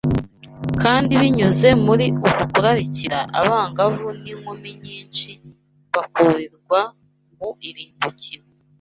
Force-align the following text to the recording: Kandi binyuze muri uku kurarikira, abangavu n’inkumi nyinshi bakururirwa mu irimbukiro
Kandi 0.81 1.11
binyuze 1.21 1.67
muri 1.85 2.05
uku 2.27 2.43
kurarikira, 2.53 3.19
abangavu 3.39 4.07
n’inkumi 4.21 4.69
nyinshi 4.83 5.29
bakururirwa 5.93 6.79
mu 7.37 7.49
irimbukiro 7.69 8.43